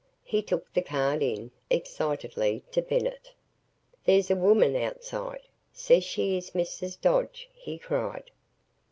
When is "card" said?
0.81-1.21